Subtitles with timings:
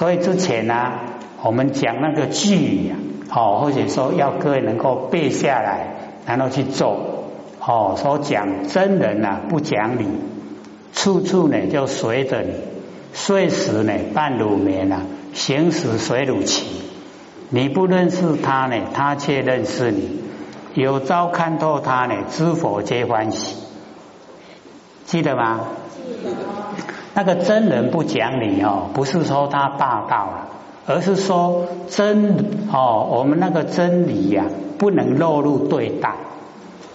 [0.00, 0.92] 所以之前呢，
[1.42, 2.96] 我们讲那个句呀，
[3.34, 5.88] 哦，或者说要各位能够背下来，
[6.24, 7.26] 然后去做，
[7.60, 10.06] 哦，说讲真人呐不讲理，
[10.94, 12.54] 处处呢就随着你，
[13.12, 15.02] 睡时呢半乳眠啊，
[15.34, 16.64] 行时随如棋，
[17.50, 20.18] 你不认识他呢，他却认识你，
[20.72, 23.54] 有朝看透他呢，知否皆欢喜，
[25.04, 25.60] 记得吗？
[27.20, 30.48] 那个真人不讲理哦，不是说他霸道了，
[30.86, 32.34] 而是说真
[32.72, 34.46] 哦，我们那个真理呀，
[34.78, 36.14] 不能落入对待，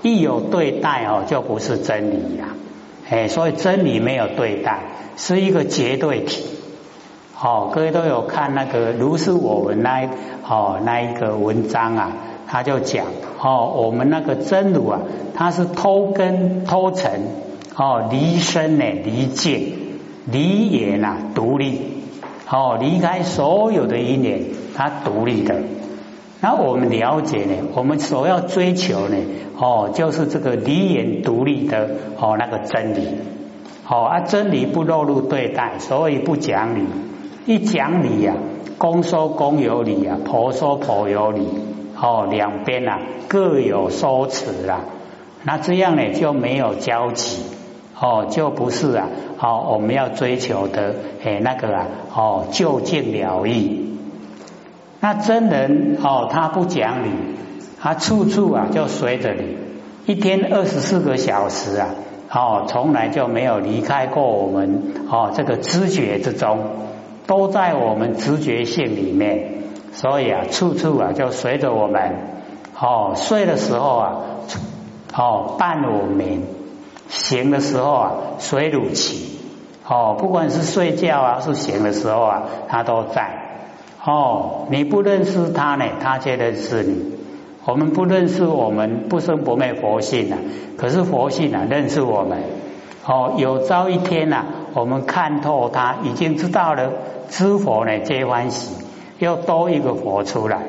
[0.01, 2.47] 一有对待哦，就不是真理呀。
[3.07, 4.79] 哎，所以真理没有对待，
[5.15, 6.43] 是一个绝对体。
[7.39, 10.09] 哦，各位都有看那个如是我闻那
[10.49, 12.11] 哦那一个文章啊，
[12.47, 13.05] 他就讲
[13.39, 15.01] 哦，我们那个真如啊，
[15.35, 17.21] 它是偷根偷尘
[17.75, 19.84] 哦，离身呢离界。
[20.31, 21.81] 离也呐，独立
[22.49, 24.41] 哦，离开所有的因缘，
[24.75, 25.55] 它独立的。
[26.41, 29.17] 那我们了解呢，我们所要追求呢，
[29.57, 33.07] 哦，就是这个离言独立的哦，那个真理。
[33.87, 36.85] 哦啊，真理不落入对待，所以不讲理。
[37.45, 38.33] 一讲理呀，
[38.79, 41.47] 公说公有理呀，婆说婆有理。
[42.01, 44.81] 哦，两边呐各有说辞啦，
[45.43, 47.43] 那这样呢就没有交集。
[47.99, 49.07] 哦，就不是啊。
[49.37, 53.97] 好，我们要追求的，哎，那个啊，哦，就近了义。
[54.99, 57.09] 那真人哦，他不讲理，
[57.79, 59.57] 他处处啊就随着你，
[60.05, 61.89] 一天二十四个小时啊，
[62.31, 66.59] 哦，从来就没有离开过我们哦，这个知觉之中，
[67.27, 69.49] 都在我们直觉性里面，
[69.91, 72.13] 所以啊，处处啊就随着我们。
[72.77, 74.15] 哦，睡的时候啊，
[75.15, 76.41] 哦，伴我眠。
[77.07, 79.39] 醒的时候啊，水乳起
[79.87, 83.29] 哦，不管是睡觉啊，是醒的时候啊，他都在
[84.03, 84.65] 哦。
[84.69, 87.13] 你不认识他呢，他却认识你。
[87.65, 90.37] 我们不认识我们不生不灭佛性啊，
[90.77, 92.43] 可是佛性啊认识我们
[93.05, 93.33] 哦。
[93.37, 96.91] 有朝一天呐，我们看透他，已经知道了
[97.29, 98.75] 知佛呢皆欢喜，
[99.19, 100.63] 又多一个佛出来。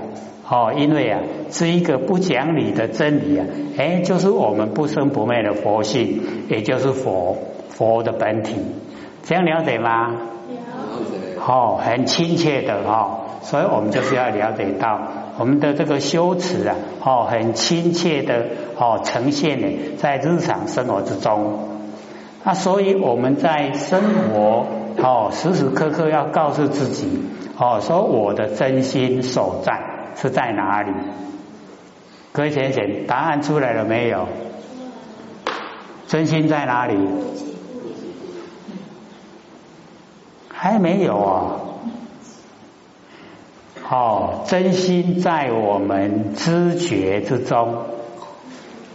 [0.49, 1.21] 哦，因为啊，
[1.51, 3.47] 是一个不讲理的真理啊，
[3.77, 7.37] 哎，就是我们不生不灭的佛性，也就是佛
[7.69, 8.55] 佛的本体，
[9.25, 10.09] 这样了解吗？
[10.09, 10.15] 了
[11.11, 11.41] 解。
[11.45, 15.01] 哦，很亲切的哈，所以我们就是要了解到
[15.37, 18.47] 我们的这个修持啊，哦，很亲切的
[18.79, 21.59] 哦呈现呢，在日常生活之中。
[22.45, 24.01] 那所以我们在生
[24.33, 24.67] 活
[25.03, 27.25] 哦，时时刻刻要告诉自己
[27.59, 29.96] 哦，说我的真心所在。
[30.17, 30.91] 是在哪里？
[32.33, 34.27] 各位先生，答案出来了没有？
[36.07, 36.97] 真心在哪里？
[40.49, 41.61] 还没有啊！
[43.89, 47.85] 哦，真心在我们知觉之中，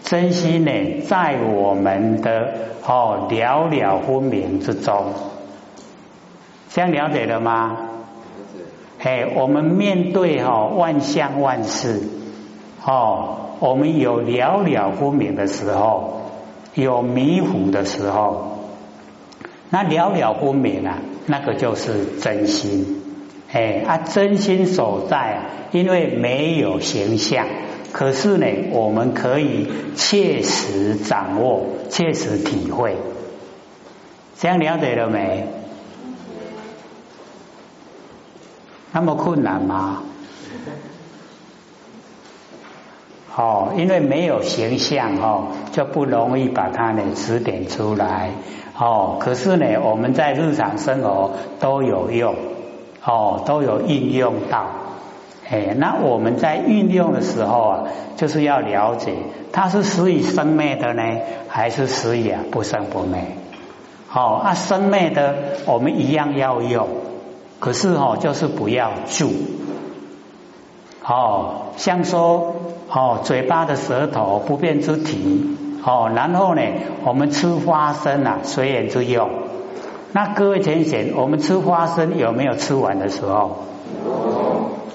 [0.03, 2.53] 真心呢，在我们的
[2.85, 5.13] 哦了了分明之中，
[6.69, 7.77] 这样了解了吗？
[9.03, 12.01] 哎，我们面对哈万象万事，
[12.85, 16.21] 哦，我们有了了分明的时候，
[16.75, 18.59] 有迷糊的时候，
[19.71, 23.01] 那了了分明啊，那个就是真心。
[23.51, 27.47] 哎，啊，真心所在啊，因为没有形象，
[27.91, 32.95] 可是呢，我们可以切实掌握，切实体会。
[34.37, 35.47] 这样了解了没？
[38.91, 40.03] 那么困难吗？
[43.33, 48.31] 哦，因为没有形象哦，就不容易把它呢指点出来
[48.77, 49.15] 哦。
[49.21, 52.35] 可是呢，我们在日常生活都有用
[53.05, 54.67] 哦，都有运用到。
[55.49, 57.83] 哎，那我们在运用的时候啊，
[58.17, 59.13] 就是要了解
[59.53, 61.01] 它是使以生灭的呢，
[61.47, 63.21] 还是使以啊不生不灭？
[64.13, 65.35] 哦，啊生灭的
[65.65, 66.89] 我们一样要用。
[67.61, 69.31] 可是哦，就是不要住
[71.05, 72.55] 哦，像说
[72.89, 75.55] 哦，嘴巴的舌头不变之体
[75.85, 76.61] 哦，然后呢，
[77.05, 79.29] 我们吃花生啊，随缘之用。
[80.11, 83.59] 那各位天贤，我们吃花生有没有吃完的时候？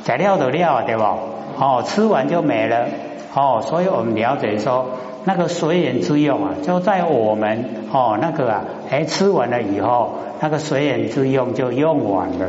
[0.02, 1.04] 材料的料对不？
[1.04, 2.86] 哦，吃完就没了
[3.32, 4.86] 哦，所以我们了解说，
[5.26, 10.20] 那个随缘之用啊，就在我们哦那个啊，哎吃完了以后。
[10.38, 12.46] 那个随缘之用就用完了，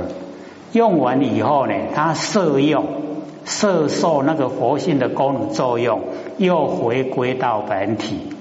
[0.73, 2.83] 用完以后呢，它摄用、
[3.45, 6.01] 摄受那个佛性的功能作用，
[6.35, 8.33] 又回归到本体，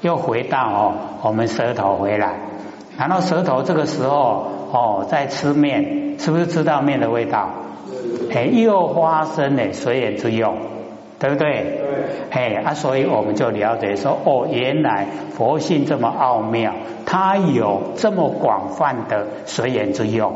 [0.00, 0.92] 又回到哦
[1.22, 2.38] 我们舌头回来，
[2.96, 7.50] 然后舌头这个时候哦在吃面，是不是知道面的味道？
[8.32, 10.54] 哎，又发生了随缘之用，
[11.18, 11.46] 对不对？
[11.46, 11.80] 对。
[12.30, 15.06] 哎啊，所以我们就了解说，哦，原来
[15.36, 16.74] 佛性这么奥妙，
[17.06, 20.32] 它有这么广泛的随缘之用，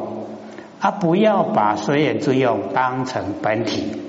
[0.81, 4.03] 啊，不要把随缘之用当成本体。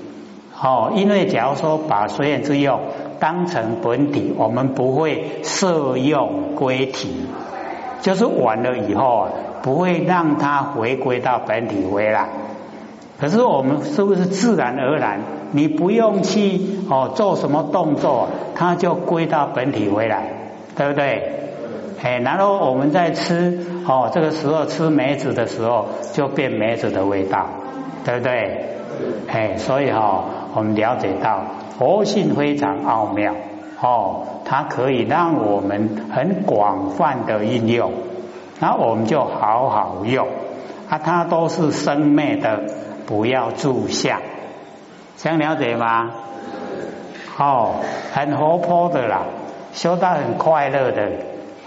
[0.62, 2.80] 哦，因为假如说把随缘之用
[3.18, 7.26] 当成本体，我们不会摄用归体，
[8.02, 9.30] 就是完了以后啊，
[9.62, 12.28] 不会让它回归到本体回来。
[13.18, 15.20] 可是我们是不是自然而然？
[15.52, 20.32] 你不用去哦做什么动作，它就归到本体回来，
[20.76, 21.32] 对不对？
[22.02, 27.46] 哎，然后我们在吃哦，这个时候吃梅子的时候，就变梅子的味道，
[28.04, 28.66] 对不对？
[29.28, 30.24] 哎，所以哈。
[30.52, 31.44] 我们了解到
[31.78, 33.32] 佛性非常奥妙
[33.80, 37.92] 哦，它可以让我们很广泛的应用，
[38.58, 40.26] 那我们就好好用
[40.88, 42.64] 啊，它都是生灭的，
[43.06, 44.20] 不要住相，
[45.22, 46.10] 想了解吗？
[47.36, 47.74] 哦，
[48.14, 49.26] 很活泼的啦，
[49.74, 51.10] 修到很快乐的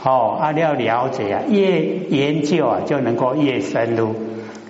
[0.03, 4.15] 哦，啊要了解啊，越研究啊就能够越深入，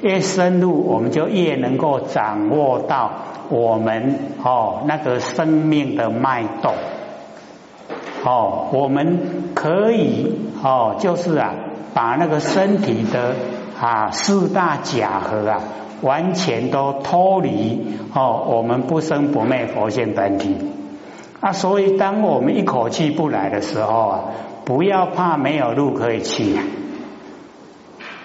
[0.02, 3.10] 越深入我们就越能够掌握到。
[3.48, 6.74] 我们哦，那个生命的脉动
[8.26, 11.54] 哦，我们可以哦，就是啊，
[11.94, 13.34] 把那个身体的
[13.80, 15.62] 啊四大假合啊，
[16.04, 20.56] 完全都脱离哦，我们不生不灭佛性本体
[21.40, 21.52] 啊。
[21.54, 24.24] 所以，当我们一口气不来的时候啊，
[24.66, 26.56] 不要怕没有路可以去。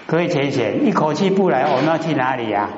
[0.07, 2.69] 各位浅浅，一口气不来，我们要去哪里呀？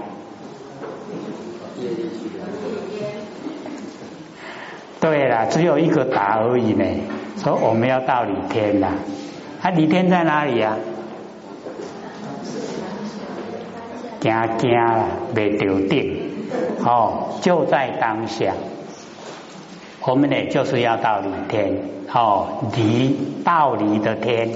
[5.00, 6.84] 对了，只有一个答而已呢。
[7.38, 8.88] 说我们要到李天了，
[9.62, 10.76] 啊，李天在哪里呀？
[14.20, 16.48] 惊惊啦，未丢定，
[16.84, 18.52] 哦，就在当下。
[20.02, 21.78] 我们呢，就是要到李天，
[22.12, 24.50] 哦，离道离的天，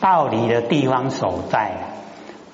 [0.00, 1.72] 道离的地方所在。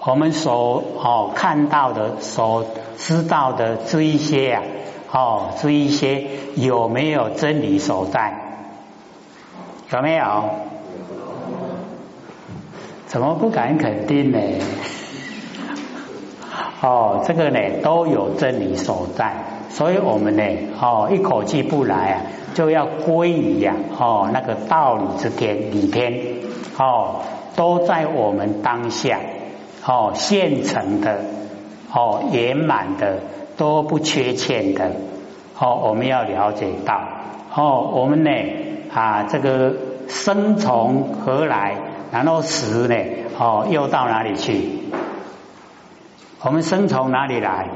[0.00, 2.64] 我们所哦看到的、所
[2.96, 4.62] 知道的这一些啊。
[5.10, 8.34] 哦，这一些有没有真理所在？
[9.90, 10.44] 有没有？
[13.06, 14.38] 怎么不敢肯定呢？
[16.80, 19.32] 哦，这个呢都有真理所在，
[19.70, 20.42] 所以我们呢，
[20.80, 22.22] 哦，一口气不来啊，
[22.54, 26.12] 就要归于呀，哦，那个道理之天、理天，
[26.78, 27.16] 哦，
[27.56, 29.20] 都在我们当下，
[29.84, 31.20] 哦，现成的，
[31.92, 33.18] 哦，圆满的。
[33.58, 34.92] 都不缺欠的，
[35.58, 36.94] 哦，我们要了解到，
[37.52, 38.30] 哦，我们呢
[38.94, 39.74] 啊，这个
[40.06, 41.74] 生从何来，
[42.12, 42.94] 然后死呢，
[43.36, 44.77] 哦，又到哪里去？
[46.40, 47.68] 我们生从哪里来？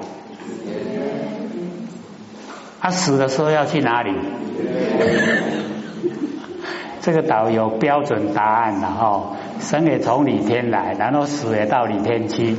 [2.81, 4.13] 他死的时候要去哪里？
[7.01, 12.57] 这个导有标准答案的哦，生也从里天来，然后死也到里天去，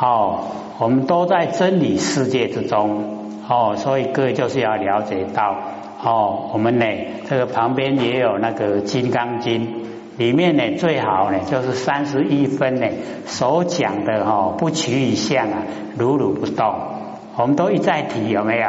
[0.00, 0.40] 哦。
[0.78, 5.56] 我们都在真理世界之中哦，所以各位就是要了解到
[6.02, 6.84] 哦，我们呢
[7.26, 9.66] 这个旁边也有那个《金刚经》，
[10.16, 12.86] 里面呢最好呢就是三十一分呢
[13.26, 15.62] 所讲的哈不取一相啊，
[15.98, 16.74] 如如不动。
[17.36, 18.68] 我们都一再提有没有？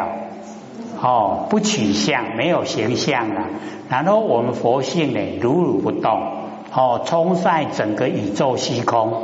[1.01, 3.45] 哦，不取相，没有形象啊。
[3.87, 6.11] 然后我们佛性呢如如不动，
[6.73, 9.23] 哦，充塞整个宇宙虚空。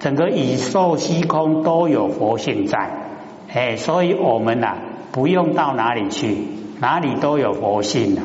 [0.00, 2.88] 整个宇宙虚空都有佛性在，
[3.52, 4.76] 哎，所以我们呐
[5.12, 6.38] 不用到哪里去，
[6.80, 8.22] 哪里都有佛性呐，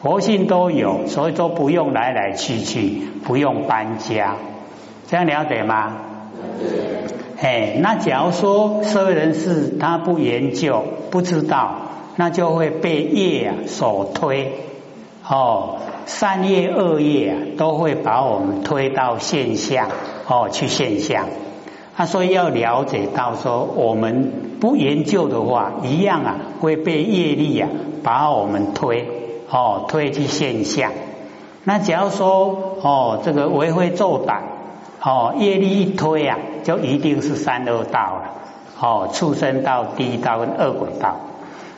[0.00, 4.36] 佛性都有，所以说不用来来去去，不用搬家，
[5.06, 5.96] 这样了解吗？
[7.38, 11.74] 哎，那假如说社会人士他不研究，不知道，
[12.16, 14.52] 那就会被业啊所推，
[15.28, 15.76] 哦，
[16.06, 19.88] 善业恶业啊都会把我们推到现象。
[20.26, 21.26] 哦，去现象，
[21.96, 27.68] 他说要了解到说，我们不研究的话，一样啊会被业力啊
[28.02, 29.06] 把我们推
[29.50, 30.92] 哦推去现象。
[31.64, 34.40] 那假如说哦这个为非作歹
[35.02, 38.30] 哦业力一推啊，就一定是三恶道了
[38.80, 41.16] 哦，畜生道、地道跟恶鬼道。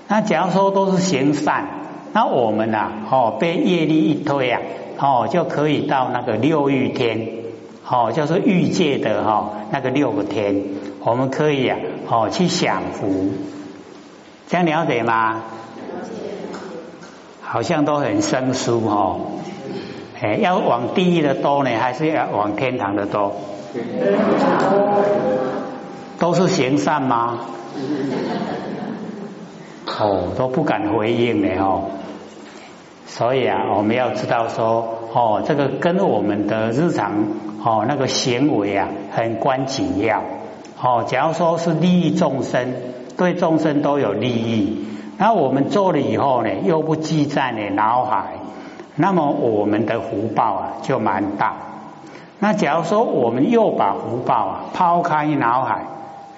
[0.09, 1.67] 那假如说都是行善，
[2.13, 4.61] 那我们呐哦被业力一推啊
[4.99, 7.43] 哦就可以到那个六欲天。
[7.85, 10.63] 哦，叫做欲界的哈那个六个天，
[11.05, 11.77] 我们可以啊，
[12.09, 13.33] 哦去享福，
[14.49, 15.43] 这样了解吗？
[17.53, 19.19] 好像都很生疏哈，
[20.19, 23.35] 哎，要往地狱的多呢，还是要往天堂的多？
[26.19, 27.41] 都是行善吗？
[29.87, 31.91] 哦，都不敢回应呢哦。
[33.07, 37.13] 所以啊，我们要知道说，哦，这个跟我们的日常
[37.63, 40.23] 哦那个行为啊很关紧要。
[40.81, 42.73] 哦，假如说是利益众生，
[43.19, 44.87] 对众生都有利益，
[45.23, 48.39] 那我们做了以后呢，又不记在你脑海，
[48.97, 51.55] 那么我们的福报啊就蛮大。
[52.41, 55.85] 那假如说我们又把福报啊抛开脑海，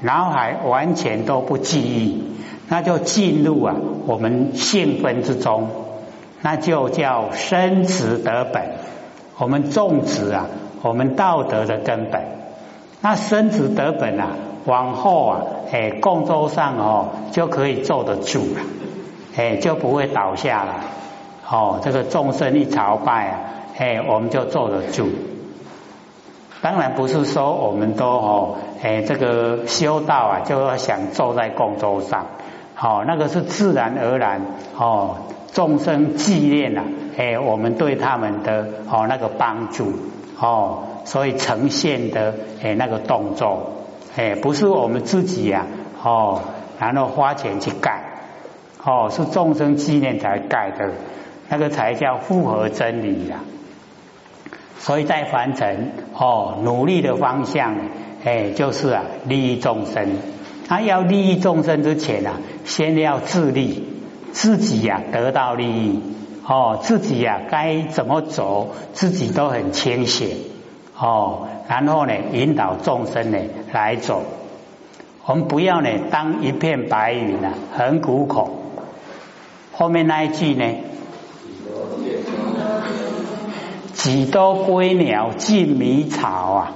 [0.03, 2.37] 脑海完全都不记忆，
[2.69, 3.75] 那就进入啊
[4.07, 5.71] 我们性分之中。
[6.43, 8.65] 那就叫生殖得本，
[9.39, 10.45] 我们种植啊，
[10.83, 12.23] 我们道德的根本。
[13.01, 14.33] 那生殖得本啊，
[14.67, 15.41] 往后啊，
[15.73, 18.61] 哎，共州上哦，就可以坐得住了，
[19.37, 20.75] 哎，就不会倒下来。
[21.51, 23.41] 哦，这个众生一朝拜啊，
[23.77, 25.09] 哎，我们就坐得住。
[26.63, 32.27] 当然不是说我们都哦，哎，这个修道啊，就要想坐在供桌上，
[32.81, 34.41] 哦，那个是自然而然
[34.79, 35.17] 哦。
[35.53, 36.83] 众生纪念呐，
[37.17, 39.93] 哎，我们对他们的哦那个帮助
[40.41, 43.71] 哦，所以呈现的哎那个动作，
[44.17, 45.67] 哎，不是我们自己呀
[46.03, 46.41] 哦，
[46.79, 48.03] 然后花钱去盖
[48.85, 50.93] 哦，是众生纪念才盖的，
[51.49, 53.41] 那个才叫符合真理呀。
[54.79, 57.77] 所以在凡尘哦，努力的方向
[58.25, 60.19] 哎，就是啊利益众生。
[60.69, 63.89] 他要利益众生之前啊，先要自利。
[64.33, 66.03] 自己呀得到利益
[66.45, 70.37] 哦，自己呀该怎么走，自己都很清醒
[70.99, 71.49] 哦。
[71.69, 73.39] 然后呢，引导众生呢
[73.73, 74.23] 来走。
[75.27, 78.51] 我们不要呢当一片白云啊，很苦口。
[79.73, 80.65] 后面那一句呢，
[83.95, 86.73] 几多归鸟尽迷草啊，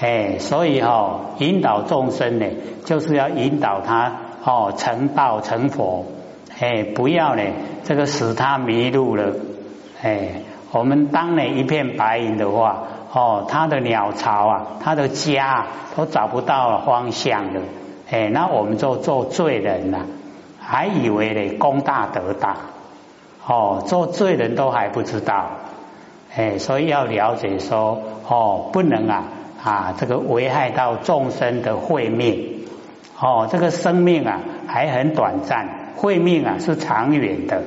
[0.00, 2.46] 哎，所以哈引导众生呢，
[2.84, 6.06] 就是要引导他哦成道成佛。
[6.58, 7.42] 哎，不要呢，
[7.84, 9.34] 这个使他迷路了。
[10.00, 10.42] 哎，
[10.74, 15.66] 我们当了一片白云的话，哦，他的鸟巢啊，他的家
[15.96, 17.60] 都找不到方向了。
[18.10, 20.00] 哎，那我们就做罪人了，
[20.60, 22.56] 还以为呢功大德大。
[23.46, 25.46] 哦，做罪人都还不知道。
[26.34, 29.24] 哎，所以要了解说，哦，不能啊
[29.62, 32.66] 啊，这个危害到众生的慧命。
[33.20, 35.68] 哦，这个生命啊还很短暂。
[35.96, 37.62] 慧命啊是长远的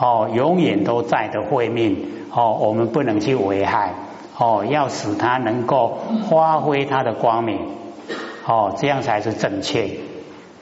[0.00, 3.92] 哦，永远都在的慧命哦，我们不能去危害
[4.38, 5.98] 哦，要使它能够
[6.30, 7.58] 发挥它的光明
[8.46, 9.90] 哦，这样才是正确。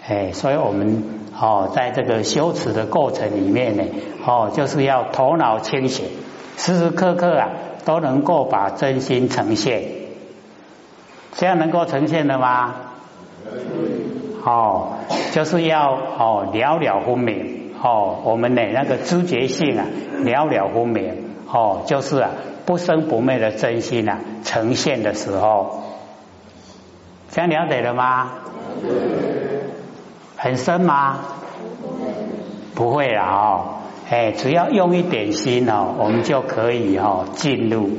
[0.08, 1.04] 哎，所以我们
[1.40, 3.84] 哦，在这个修持的过程里面呢
[4.26, 6.06] 哦，就是要头脑清醒，
[6.56, 7.50] 时时刻刻啊
[7.84, 9.84] 都能够把真心呈现，
[11.34, 12.74] 这样能够呈现的吗？
[14.44, 14.94] 哦，
[15.30, 17.57] 就是要哦了了分明。
[17.82, 19.86] 哦，我们的那个知觉性啊
[20.24, 21.14] 了了分明
[21.50, 22.30] 哦，就是啊
[22.66, 25.82] 不生不灭的真心啊呈现的时候，
[27.30, 28.32] 这样了解了吗？
[30.36, 31.18] 很深吗？
[32.74, 33.64] 不会了哦，
[34.08, 37.90] 哎，只要用一点心哦，我们就可以哦进入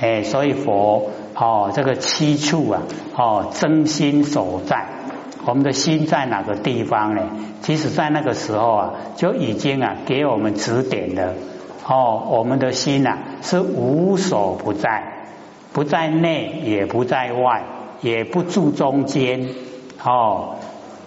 [0.00, 2.82] 哎，所以佛哦这个七处啊
[3.16, 4.97] 哦真心所在。
[5.46, 7.22] 我们的心在哪个地方呢？
[7.62, 11.34] 其实，在那个时候啊，就已经啊给我们指点了。
[11.86, 15.26] 哦，我们的心呐是无所不在，
[15.72, 17.64] 不在内，也不在外，
[18.00, 19.48] 也不住中间。
[20.04, 20.56] 哦，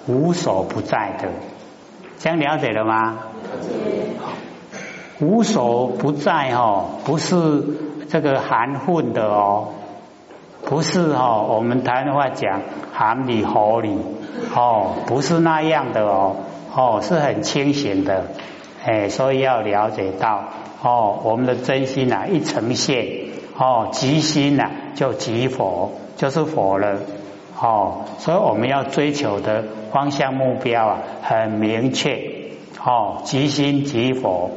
[0.08, 1.30] 无所不在的，
[2.18, 3.20] 这样了解了吗？
[5.20, 7.64] 无所不在哦，不是
[8.10, 9.68] 这个含混的哦。
[10.72, 12.62] 不是哦，我们台湾话讲
[12.94, 13.98] 含里合里
[14.56, 16.38] 哦，不是那样的哦，
[16.74, 18.28] 哦是很清醒的，
[18.86, 20.46] 哎，所以要了解到
[20.82, 23.06] 哦，我们的真心呐一呈现
[23.58, 27.00] 哦，即心呐就即佛，就是佛了
[27.60, 32.18] 哦，所以我们要追求的方向目标啊很明确
[32.82, 34.52] 哦，即心即佛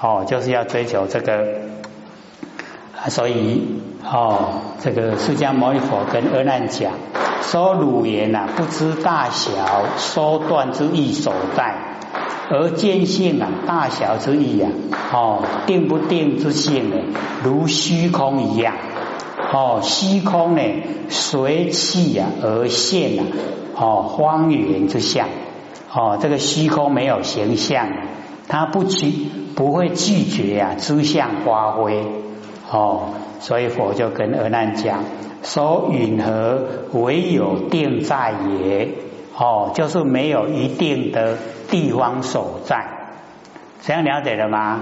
[0.00, 1.70] 哦，就是要追求这个。
[3.08, 3.62] 所以，
[4.04, 6.92] 哦，这个释迦牟尼佛跟阿难讲，
[7.42, 9.50] 说汝言呐，不知大小
[9.96, 11.74] 缩断之意所在，
[12.50, 14.70] 而见性啊，大小之意啊，
[15.12, 16.96] 哦，定不定之性呢，
[17.42, 18.74] 如虚空一样，
[19.52, 20.62] 哦，虚空呢，
[21.08, 23.26] 随气啊而现啊，
[23.76, 25.26] 哦，荒原之相，
[25.92, 27.88] 哦，这个虚空没有形象，
[28.46, 32.21] 它不拒不会拒绝啊，诸相发挥。
[32.72, 33.10] 哦，
[33.40, 35.04] 所以佛就跟阿难讲：
[35.42, 36.62] 说允和
[36.94, 38.88] 唯有定在也，
[39.36, 41.36] 哦，就是没有一定的
[41.68, 42.86] 地方所在，
[43.82, 44.80] 这样了解了吗？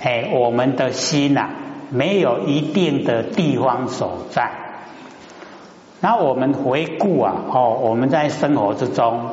[0.00, 1.50] 哎，我们的心呐，
[1.90, 4.50] 没有一定的地方所在。
[6.00, 9.32] 那我们回顾啊，哦，我们在生活之中，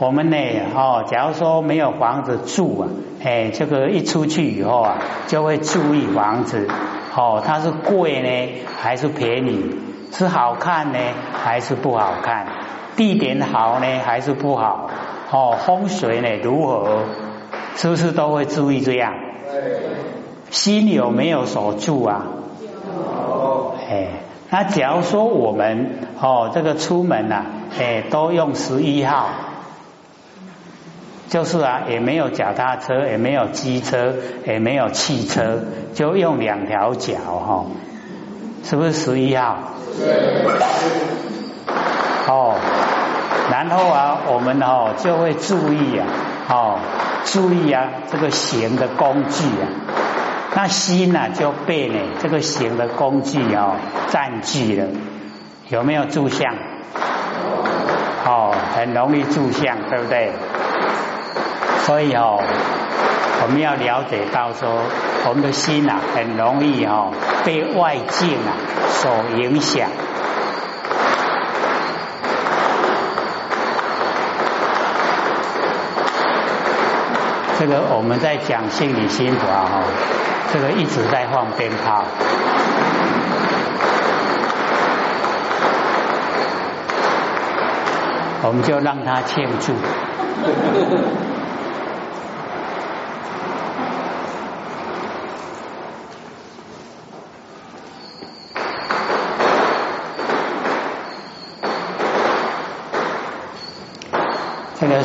[0.00, 0.36] 我们呢，
[0.76, 2.88] 哦，假如说没有房子住啊，
[3.20, 6.68] 哎，这个一出去以后啊，就会注意房子，
[7.16, 9.74] 哦，它是贵呢还是便宜？
[10.12, 10.98] 是好看呢
[11.32, 12.46] 还是不好看？
[12.96, 14.88] 地点好呢还是不好？
[15.32, 17.00] 哦，风水呢如何？
[17.74, 19.14] 是不是都会注意这样？
[20.50, 22.22] 心有没有守住啊？
[22.62, 23.74] 有。
[23.90, 24.06] 哎，
[24.48, 27.46] 那假如说我们哦，这个出门呐，
[27.80, 29.26] 哎，都用十一号，
[31.28, 34.14] 就是啊，也没有脚踏车，也没有机车，
[34.46, 35.60] 也没有汽车，
[35.94, 37.66] 就用两条脚哈，
[38.64, 39.56] 是不是十一号？
[39.98, 40.46] 对。
[42.26, 42.56] 哦，
[43.50, 46.06] 然后啊，我们哦就会注意啊，
[46.48, 46.78] 哦。
[47.24, 49.68] 注意啊，这个行的工具啊，
[50.54, 53.76] 那心呢就被呢这个行的工具哦
[54.08, 54.86] 占据了，
[55.68, 56.54] 有没有住相？
[58.24, 60.32] 哦，很容易住相，对不对？
[61.88, 62.38] 所以哦，
[63.40, 64.68] 我们要了解到说，
[65.26, 67.10] 我们的心啊很容易哦
[67.46, 68.52] 被外境啊
[68.90, 69.88] 所影响。
[77.58, 79.80] 这个我们在讲心理心法哈，
[80.52, 82.04] 这个一直在放鞭炮，
[88.42, 89.72] 我们就让他庆祝。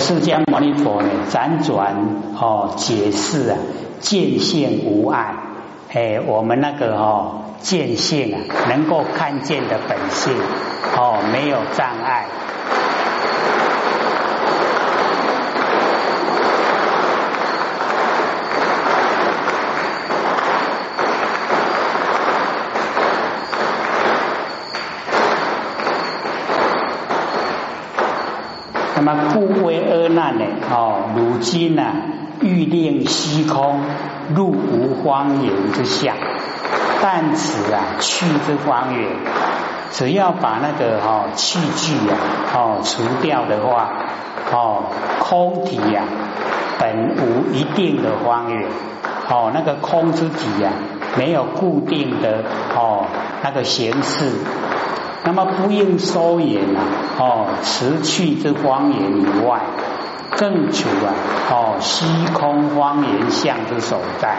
[0.04, 1.96] 释迦牟尼佛呢，辗转
[2.38, 3.58] 哦解释啊，
[4.02, 5.34] 见性无碍，
[5.94, 10.34] 哎，我们那个哦见性啊，能够看见的本性
[10.98, 12.26] 哦，没有障碍。
[29.16, 30.46] 那么故为恶难呢？
[30.72, 31.84] 哦，如今呢，
[32.42, 33.80] 欲令虚空
[34.36, 36.14] 入无荒原之下，
[37.02, 39.10] 但此啊去之荒原，
[39.92, 42.18] 只要把那个哦器具啊
[42.56, 43.92] 哦除掉的话，
[44.52, 44.86] 哦
[45.20, 46.04] 空体呀
[46.80, 48.68] 本无一定的荒原，
[49.30, 50.72] 哦那个空之体呀
[51.18, 52.44] 没有固定的
[52.76, 53.06] 哦
[53.44, 54.32] 那个形式。
[55.26, 56.84] 那么不应收言啊，
[57.18, 59.62] 哦，辞去之荒言以外，
[60.38, 61.16] 更除啊，
[61.50, 64.36] 哦，虚空荒言相之所在，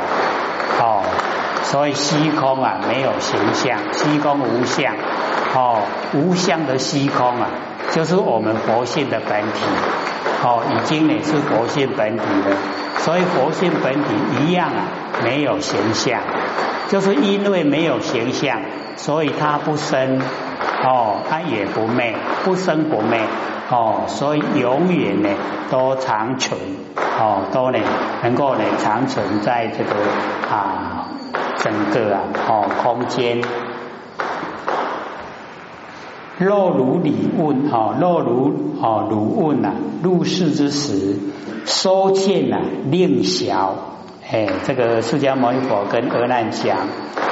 [0.79, 1.01] 哦，
[1.62, 4.94] 所以虚空啊没有形象，虚空无相，
[5.55, 5.81] 哦，
[6.12, 7.49] 无相的虚空啊，
[7.92, 9.64] 就是我们佛性的本体，
[10.42, 12.57] 哦，已经也是佛性本体了，
[12.99, 14.01] 所以佛性本体
[14.42, 14.85] 一样啊
[15.23, 16.20] 没有形象，
[16.88, 18.61] 就是因为没有形象，
[18.97, 20.20] 所以它不生。
[20.85, 23.18] 哦，它也不灭，不生不灭，
[23.70, 25.31] 哦，所以永远呢
[25.70, 26.61] 都长存，
[27.18, 27.79] 哦，都呢
[28.23, 29.90] 能够呢长存在这个
[30.51, 31.09] 啊
[31.57, 33.40] 整个啊哦空间。
[36.37, 41.16] 若如理问，哦，若如哦如问呐，入世之时，
[41.64, 42.59] 收见呐
[42.90, 43.75] 令小，
[44.31, 46.77] 哎，这个释迦牟尼佛跟阿难讲，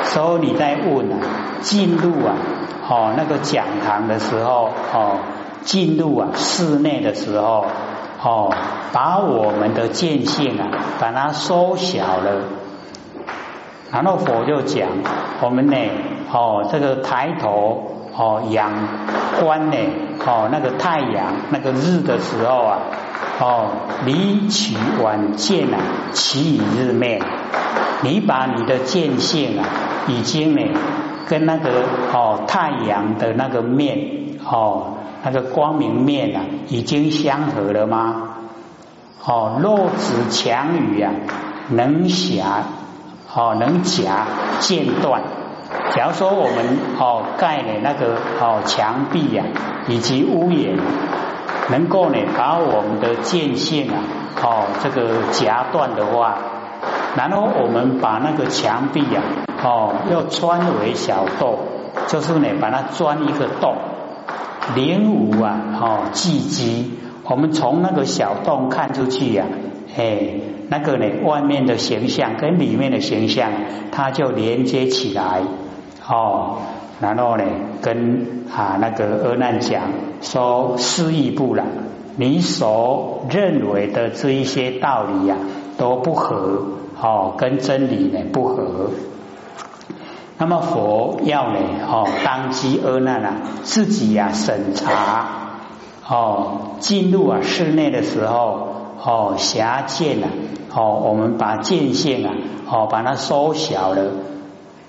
[0.04, 1.18] 说你在问啊，
[1.60, 2.34] 进入啊。
[2.88, 5.18] 哦，那个讲堂的时候，哦，
[5.62, 7.64] 进入啊室内的时候，
[8.22, 8.52] 哦，
[8.92, 10.68] 把我们的见性啊，
[10.98, 12.42] 把它缩小了。
[13.90, 14.88] 然后佛就讲，
[15.40, 15.76] 我们呢，
[16.32, 18.70] 哦，这个抬头，哦，仰
[19.40, 19.76] 观呢，
[20.26, 22.78] 哦，那个太阳，那个日的时候啊，
[23.38, 23.66] 哦，
[24.04, 25.78] 离取晚见啊，
[26.12, 27.20] 其以日面，
[28.02, 29.64] 你把你的见性啊，
[30.08, 30.62] 已经呢。
[31.28, 33.98] 跟那个哦太阳的那个面
[34.44, 38.28] 哦那个光明面啊，已经相合了吗？
[39.24, 41.12] 哦，若指强雨啊，
[41.70, 42.64] 能狭
[43.34, 44.26] 哦能夹
[44.60, 45.22] 间断。
[45.94, 49.44] 假如说我们哦盖的那个哦墙壁呀，
[49.88, 50.76] 以及屋檐，
[51.70, 54.02] 能够呢把我们的间线啊
[54.42, 56.36] 哦这个夹断的话，
[57.16, 59.22] 然后我们把那个墙壁呀。
[59.64, 61.56] 哦，要穿为小洞，
[62.08, 63.76] 就是呢把它钻一个洞，
[64.74, 66.90] 灵武啊，哦，聚机，
[67.22, 69.44] 我们从那个小洞看出去呀，
[69.96, 70.34] 哎，
[70.68, 73.52] 那个呢外面的形象跟里面的形象，
[73.92, 75.42] 它就连接起来，
[76.08, 76.56] 哦，
[77.00, 77.44] 然后呢
[77.80, 79.80] 跟啊那个阿难讲
[80.22, 81.62] 说失意不了，
[82.16, 85.36] 你所认为的这一些道理呀
[85.78, 86.66] 都不合，
[87.02, 88.90] 哦，跟真理呢不合。
[90.38, 91.58] 那么佛要呢，
[91.90, 93.34] 哦，当机阿难啊，
[93.64, 95.26] 自己呀审查，
[96.08, 98.68] 哦，进入啊室内的时候，
[99.04, 100.28] 哦，狭见啊，
[100.74, 102.32] 哦，我们把见线啊，
[102.70, 104.10] 哦，把它缩小了，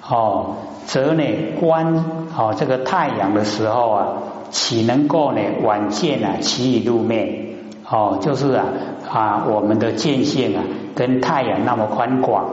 [0.07, 1.23] 哦，则呢
[1.59, 1.95] 观
[2.37, 4.07] 哦这个太阳的时候啊，
[4.51, 7.57] 岂能够呢晚见啊其以入面，
[7.89, 8.65] 哦，就是啊
[9.13, 10.63] 啊我们的见线啊
[10.95, 12.45] 跟太阳那么宽广，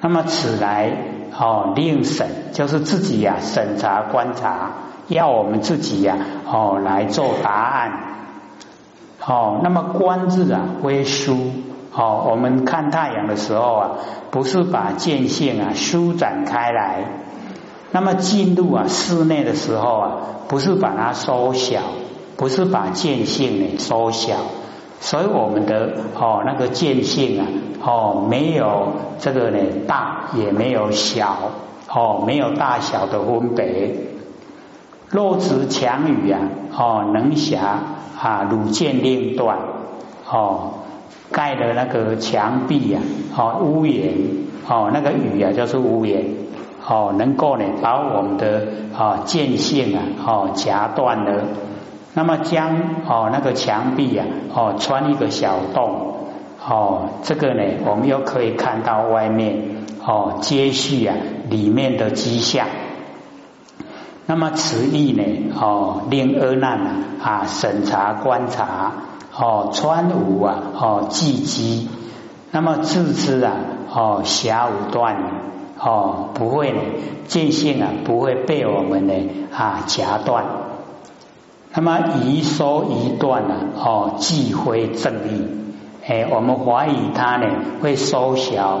[0.00, 0.92] 那么此来。
[1.38, 4.70] 哦，另审就是自己呀，审查观察，
[5.08, 6.16] 要我们自己呀，
[6.50, 7.92] 哦来做答案。
[9.22, 11.36] 哦，那么观字啊，微疏。
[11.92, 13.90] 哦，我们看太阳的时候啊，
[14.30, 17.04] 不是把见线啊舒展开来。
[17.92, 20.12] 那么进入啊室内的时候啊，
[20.48, 21.80] 不是把它缩小，
[22.38, 24.36] 不是把见线呢缩小。
[25.00, 27.46] 所以我们的哦那个见性啊
[27.82, 31.36] 哦没有这个呢大也没有小
[31.88, 33.94] 哦没有大小的分别。
[35.10, 36.40] 若执强语啊
[36.76, 37.78] 哦能辖
[38.20, 39.58] 啊汝见令断
[40.28, 40.74] 哦
[41.30, 43.00] 盖的那个墙壁呀
[43.36, 44.14] 哦屋檐
[44.68, 46.24] 哦那个雨啊就是屋檐
[46.88, 51.44] 哦能够呢把我们的啊见性啊哦夹断了。
[52.16, 54.24] 那么将哦那个墙壁呀
[54.54, 56.30] 哦穿一个小洞
[56.66, 61.14] 哦这个呢我们又可以看到外面哦接续啊
[61.50, 62.68] 里面的迹象。
[64.24, 66.90] 那么此意呢哦令阿难啊
[67.22, 68.92] 啊审查观察
[69.38, 71.90] 哦穿无啊哦寂机，
[72.50, 73.52] 那么自知啊
[73.92, 75.16] 哦狭无断
[75.78, 76.80] 哦不会呢
[77.26, 79.12] 见性啊不会被我们呢
[79.52, 80.46] 啊夹断。
[81.78, 83.54] 那么一收一断呢？
[83.76, 85.46] 哦，既非正义，
[86.06, 87.46] 哎，我们怀疑它呢
[87.82, 88.80] 会收小，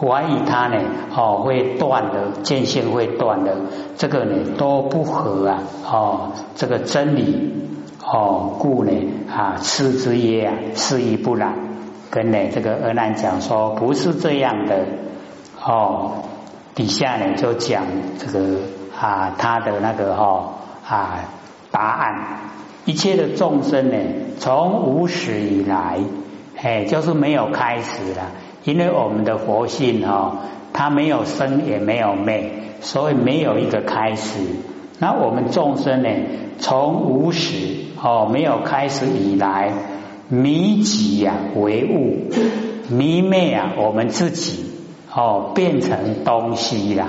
[0.00, 0.82] 怀疑它呢
[1.14, 3.54] 哦会断的，见性会断的，
[3.96, 5.62] 这个呢都不合啊！
[5.88, 7.54] 哦，这个真理
[8.04, 8.90] 哦，故呢
[9.32, 11.54] 啊，次之曰啊，是亦不然。
[12.10, 14.84] 跟呢这个阿难讲说，不是这样的
[15.64, 16.24] 哦。
[16.74, 17.84] 底下呢就讲
[18.18, 18.58] 这个
[19.00, 20.54] 啊，他的那个哈
[20.88, 21.20] 啊。
[21.72, 22.14] 答案，
[22.84, 23.96] 一切的众生呢，
[24.38, 25.98] 从无始以来，
[26.56, 28.30] 哎，就是没有开始了。
[28.64, 30.36] 因为我们的佛性哈，
[30.72, 34.38] 它没有生也没有灭，所以没有一个开始。
[34.98, 36.08] 那我们众生呢，
[36.58, 37.56] 从无始
[38.00, 39.72] 哦，没有开始以来，
[40.28, 42.30] 迷己呀为物，
[42.88, 44.70] 迷昧啊，我们自己
[45.12, 47.08] 哦，变成东西了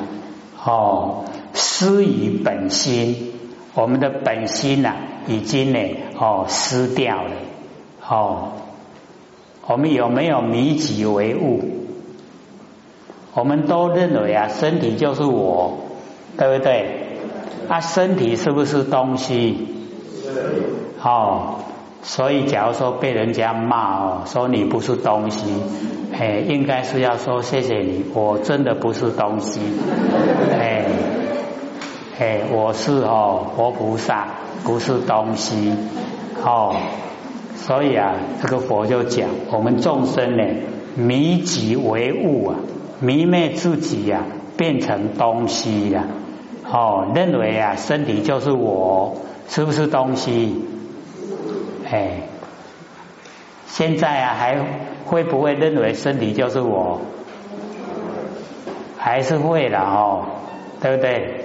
[0.63, 3.32] 哦，失于本心。
[3.75, 4.93] 我们的本心呐，
[5.27, 5.79] 已经呢
[6.19, 7.31] 哦失掉了
[8.07, 8.51] 哦。
[9.65, 11.61] 我们有没有迷己为物？
[13.33, 15.79] 我们都认为啊，身体就是我，
[16.37, 17.17] 对不对？
[17.67, 19.69] 啊，身体是不是东西？
[21.01, 21.55] 哦，
[22.03, 25.51] 所以假如说被人家骂哦，说你不是东西，
[26.13, 29.61] 哎，应该是要说谢谢你，我真的不是东西，
[30.51, 30.85] 哎。
[32.19, 34.27] 哎，我是哦，活菩萨
[34.63, 35.73] 不是东西
[36.43, 36.75] 哦，
[37.55, 40.43] 所以啊，这个佛就讲，我们众生呢，
[40.95, 42.55] 迷己为物啊，
[42.99, 46.03] 迷昧自己呀，变成东西了
[46.71, 50.63] 哦，认为啊，身体就是我，是不是东西？
[51.89, 52.27] 哎，
[53.65, 54.63] 现在啊，还
[55.05, 57.01] 会不会认为身体就是我？
[58.99, 60.25] 还是会的哦，
[60.79, 61.39] 对不对？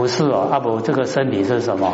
[0.00, 1.92] 不是哦，阿伯，这个身体是什么？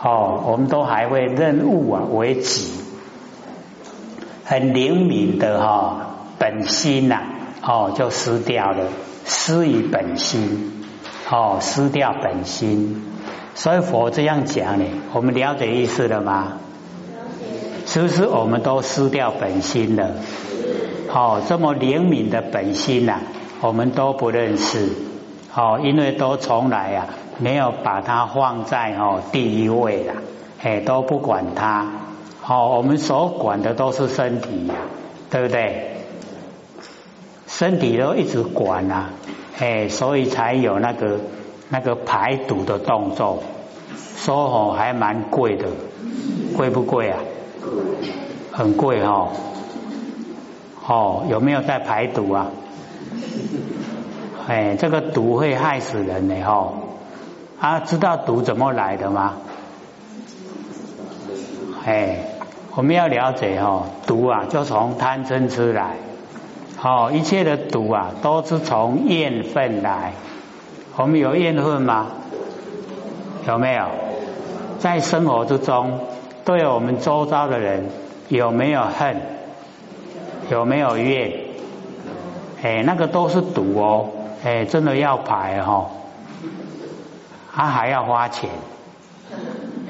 [0.00, 2.70] 哦，我们都还会认物啊为己，
[4.44, 7.22] 很灵敏的哈本心呐，
[7.60, 8.84] 哦就失掉了，
[9.24, 10.84] 失于本心，
[11.28, 13.02] 哦失掉本心，
[13.56, 16.52] 所以佛这样讲呢，我们了解意思了吗？
[17.84, 20.08] 是不是我们都失掉本心了？
[21.12, 23.18] 哦，这么灵敏的本心呐，
[23.60, 25.15] 我们都不认识。
[25.56, 27.06] 哦，因为都从来啊
[27.38, 30.12] 没有把它放在哦第一位了，
[30.62, 31.86] 哎都不管它。
[32.46, 34.74] 哦，我们所管的都是身体呀，
[35.30, 35.96] 对不对？
[37.46, 39.10] 身体都一直管啊，
[39.58, 41.18] 哎，所以才有那个
[41.70, 43.42] 那个排毒的动作，
[44.18, 45.68] 说哦还蛮贵的，
[46.54, 47.18] 贵不贵啊？
[48.52, 49.28] 很贵哈。
[50.86, 52.50] 哦，有没有在排毒啊？
[54.46, 56.72] 哎，这个毒会害死人的哈。
[57.58, 59.34] 啊，知道毒怎么来的吗？
[61.84, 62.18] 哎，
[62.74, 65.96] 我们要了解哦，毒啊就从贪嗔痴来。
[66.76, 70.12] 好，一切的毒啊都是从怨愤来。
[70.96, 72.06] 我们有怨恨吗？
[73.48, 73.86] 有没有？
[74.78, 76.00] 在生活之中，
[76.44, 77.86] 对我们周遭的人
[78.28, 79.16] 有没有恨？
[80.50, 81.32] 有没有怨？
[82.62, 84.10] 哎，那个都是毒哦，
[84.44, 85.90] 哎，真的要排哈，
[87.52, 88.50] 他还要花钱，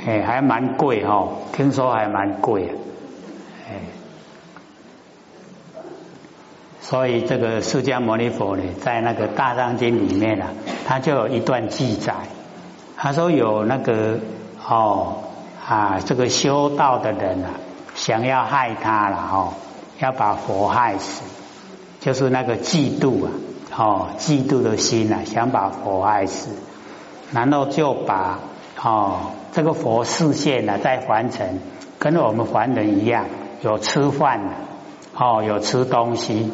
[0.07, 2.73] 哎，还蛮贵哈，听说还蛮贵啊，
[3.69, 3.73] 哎，
[6.81, 10.49] 所以这个释迦牟尼佛呢，在那个大藏经里面啊，
[10.87, 12.15] 他就有一段记载，
[12.97, 14.19] 他说有那个
[14.67, 15.25] 哦
[15.67, 17.51] 啊，这个修道的人啊，
[17.95, 19.55] 想要害他了哦。
[19.99, 21.23] 要把佛害死，
[22.01, 23.31] 就是那个嫉妒啊，
[23.77, 26.51] 哦，嫉妒的心啊，想把佛害死，
[27.33, 28.39] 然后就把
[28.83, 31.61] 哦这个佛视线呢，在凡尘，
[31.99, 33.27] 跟我们凡人一样，
[33.63, 34.55] 有吃饭的，
[35.15, 36.51] 哦，有吃东西，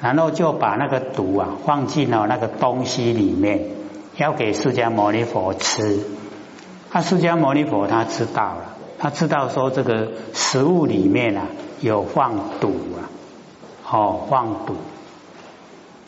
[0.00, 3.66] 然后就把那个毒啊放进了那个东西里面，
[4.16, 6.00] 要给释迦牟尼佛吃。
[6.92, 11.46] 那释迦牟尼佛他知道了，他知道说这个食物里面啊。
[11.82, 13.10] 有放毒啊，
[13.90, 14.76] 哦，放毒。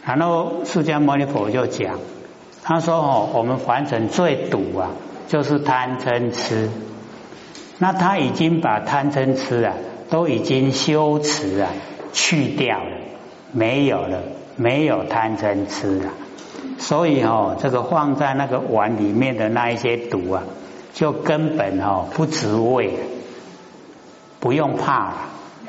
[0.04, 1.98] 然后释迦牟尼佛就讲，
[2.62, 4.90] 他说哦，我们凡尘最毒啊，
[5.28, 6.68] 就是贪嗔痴。
[7.78, 9.74] 那他已经把贪嗔痴啊，
[10.10, 11.70] 都已经修持啊，
[12.12, 12.96] 去掉了，
[13.52, 14.22] 没有了，
[14.56, 16.10] 没有贪嗔痴了。
[16.78, 20.42] 所以哦，这个放在那个碗里面的那一些毒啊，
[20.92, 22.98] 就根本哦不值味，
[24.38, 25.16] 不用怕了。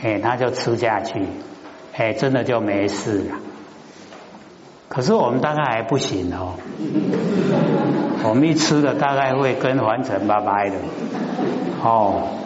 [0.04, 1.22] 哎，他就吃下去，
[1.96, 3.36] 哎，真的就没事了。
[4.96, 6.54] 可是我们大概还不行哦，
[8.24, 10.76] 我们一吃了大概会跟完成拜拜的，
[11.84, 12.45] 哦。